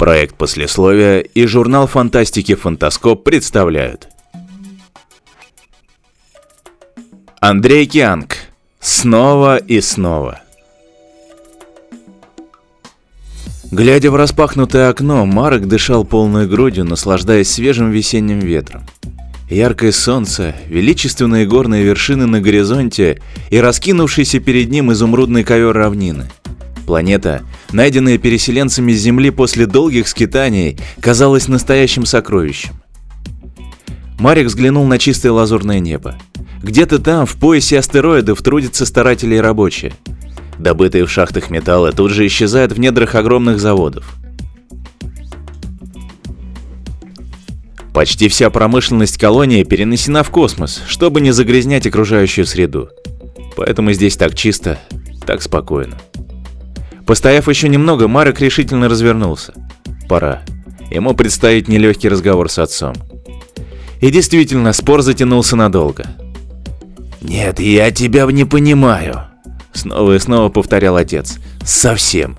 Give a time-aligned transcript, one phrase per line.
[0.00, 4.08] Проект послесловия и журнал фантастики «Фантаскоп» представляют.
[7.38, 8.38] Андрей Кианг.
[8.80, 10.40] Снова и снова.
[13.70, 18.86] Глядя в распахнутое окно, Марок дышал полной грудью, наслаждаясь свежим весенним ветром.
[19.50, 23.20] Яркое солнце, величественные горные вершины на горизонте
[23.50, 26.30] и раскинувшийся перед ним изумрудный ковер равнины–
[26.90, 27.42] Планета,
[27.72, 32.72] найденная переселенцами с Земли после долгих скитаний, казалась настоящим сокровищем.
[34.18, 36.16] Марик взглянул на чистое лазурное небо.
[36.62, 39.94] Где-то там, в поясе астероидов, трудятся старатели и рабочие.
[40.58, 44.14] Добытые в шахтах металлы тут же исчезают в недрах огромных заводов.
[47.94, 52.90] Почти вся промышленность колонии перенесена в космос, чтобы не загрязнять окружающую среду.
[53.56, 54.78] Поэтому здесь так чисто,
[55.26, 55.96] так спокойно.
[57.10, 59.52] Постояв еще немного, Марек решительно развернулся.
[60.08, 60.42] Пора.
[60.92, 62.94] Ему предстоит нелегкий разговор с отцом.
[64.00, 66.04] И действительно, спор затянулся надолго.
[67.20, 69.22] «Нет, я тебя не понимаю»,—
[69.72, 71.38] снова и снова повторял отец.
[71.64, 72.38] «Совсем.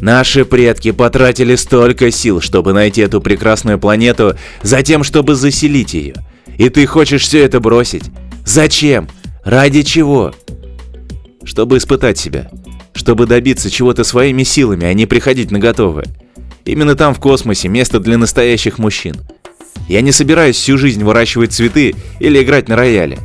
[0.00, 6.14] Наши предки потратили столько сил, чтобы найти эту прекрасную планету, затем, чтобы заселить ее.
[6.58, 8.04] И ты хочешь все это бросить?
[8.46, 9.08] Зачем?
[9.44, 10.32] Ради чего?»
[11.42, 12.48] «Чтобы испытать себя
[12.94, 16.06] чтобы добиться чего-то своими силами, а не приходить на готовое.
[16.64, 19.16] Именно там в космосе место для настоящих мужчин.
[19.88, 23.18] Я не собираюсь всю жизнь выращивать цветы или играть на рояле.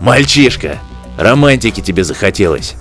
[0.00, 0.78] Мальчишка,
[1.18, 2.74] романтики тебе захотелось.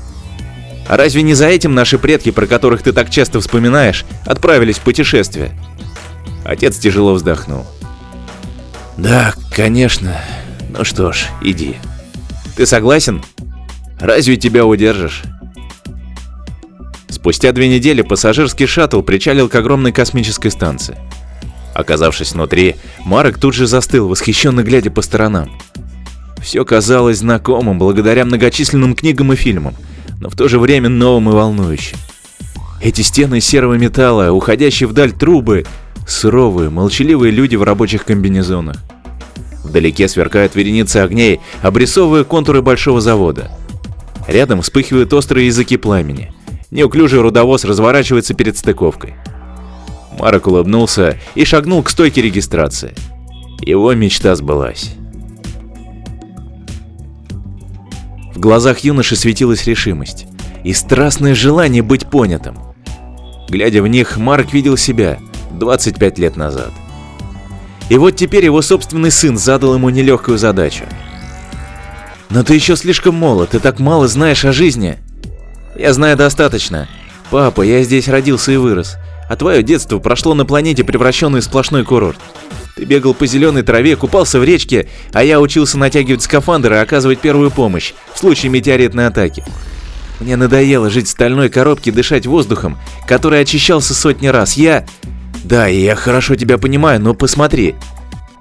[0.88, 4.82] А разве не за этим наши предки, про которых ты так часто вспоминаешь, отправились в
[4.82, 5.52] путешествие?
[6.46, 7.66] Отец тяжело вздохнул.
[8.98, 10.20] Да, конечно.
[10.70, 11.78] Ну что ж, иди.
[12.56, 13.24] Ты согласен?
[14.00, 15.24] Разве тебя удержишь?
[17.24, 20.98] Спустя две недели пассажирский шаттл причалил к огромной космической станции.
[21.74, 22.76] Оказавшись внутри,
[23.06, 25.50] Марек тут же застыл, восхищенно глядя по сторонам.
[26.42, 29.74] Все казалось знакомым благодаря многочисленным книгам и фильмам,
[30.20, 31.98] но в то же время новым и волнующим.
[32.82, 35.64] Эти стены серого металла, уходящие вдаль трубы,
[36.06, 38.76] суровые, молчаливые люди в рабочих комбинезонах.
[39.64, 43.50] Вдалеке сверкают вереницы огней, обрисовывая контуры большого завода.
[44.28, 46.33] Рядом вспыхивают острые языки пламени–
[46.74, 49.14] Неуклюжий рудовоз разворачивается перед стыковкой.
[50.18, 52.96] Марок улыбнулся и шагнул к стойке регистрации.
[53.62, 54.96] Его мечта сбылась.
[58.34, 60.26] В глазах юноши светилась решимость
[60.64, 62.58] и страстное желание быть понятым.
[63.50, 65.20] Глядя в них, Марк видел себя
[65.52, 66.72] 25 лет назад.
[67.90, 70.86] И вот теперь его собственный сын задал ему нелегкую задачу.
[72.32, 74.98] «Но ты еще слишком молод, ты так мало знаешь о жизни»,
[75.76, 76.88] я знаю достаточно.
[77.32, 78.98] Папа, я здесь родился и вырос.
[79.30, 82.20] А твое детство прошло на планете, превращенной в сплошной курорт.
[82.76, 87.20] Ты бегал по зеленой траве, купался в речке, а я учился натягивать скафандр и оказывать
[87.20, 89.44] первую помощь в случае метеоритной атаки.
[90.20, 94.54] Мне надоело жить в стальной коробке, дышать воздухом, который очищался сотни раз.
[94.54, 94.86] Я...
[95.44, 97.76] Да, я хорошо тебя понимаю, но посмотри.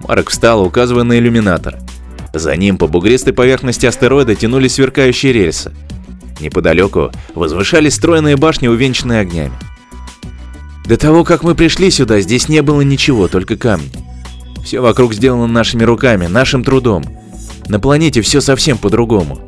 [0.01, 1.79] Марк встал, указывая на иллюминатор.
[2.33, 5.73] За ним по бугристой поверхности астероида тянулись сверкающие рельсы.
[6.41, 9.53] Неподалеку возвышались стройные башни, увенчанные огнями.
[10.87, 13.91] До того, как мы пришли сюда, здесь не было ничего, только камни.
[14.65, 17.05] Все вокруг сделано нашими руками, нашим трудом.
[17.69, 19.41] На планете все совсем по-другому.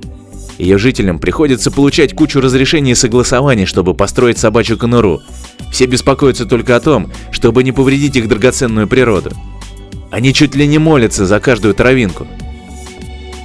[0.59, 5.21] Ее жителям приходится получать кучу разрешений и согласований, чтобы построить собачью конуру.
[5.72, 9.33] Все беспокоятся только о том, чтобы не повредить их драгоценную природу.
[10.12, 12.28] Они чуть ли не молятся за каждую травинку.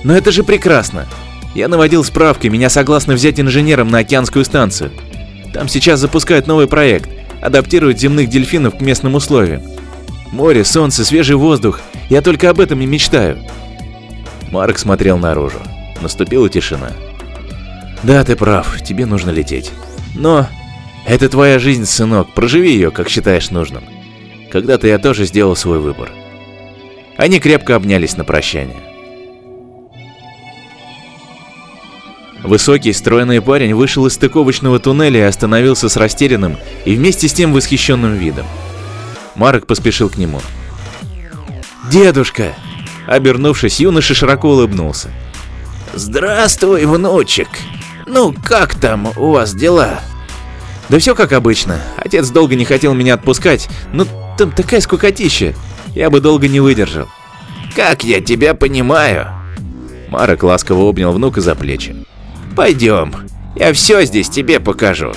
[0.04, 1.08] Но это же прекрасно.
[1.56, 4.92] Я наводил справки, меня согласны взять инженером на океанскую станцию.
[5.54, 7.10] Там сейчас запускают новый проект,
[7.42, 9.64] адаптируют земных дельфинов к местным условиям.
[10.32, 11.82] Море, солнце, свежий воздух.
[12.10, 13.40] Я только об этом и мечтаю.
[14.52, 15.60] Марк смотрел наружу.
[16.02, 16.92] Наступила тишина.
[18.04, 19.72] Да, ты прав, тебе нужно лететь.
[20.16, 20.48] Но
[21.06, 23.84] это твоя жизнь, сынок, проживи ее, как считаешь нужным.
[24.52, 26.10] Когда-то я тоже сделал свой выбор.
[27.18, 28.78] Они крепко обнялись на прощание.
[32.50, 37.54] Высокий, стройный парень вышел из стыковочного туннеля и остановился с растерянным и вместе с тем
[37.54, 38.48] восхищенным видом.
[39.36, 40.42] Марк поспешил к нему.
[41.92, 42.56] «Дедушка!»
[43.06, 45.12] Обернувшись, юноша широко улыбнулся.
[45.94, 47.50] «Здравствуй, внучек!
[48.08, 50.00] Ну, как там у вас дела?»
[50.90, 51.80] «Да все как обычно.
[51.98, 54.08] Отец долго не хотел меня отпускать, но
[54.40, 55.54] там такая скукотища.
[55.94, 57.10] Я бы долго не выдержал».
[57.76, 59.28] «Как я тебя понимаю?»
[60.10, 62.08] Марок ласково обнял внука за плечи.
[62.56, 63.14] Пойдем,
[63.56, 65.14] я все здесь тебе покажу.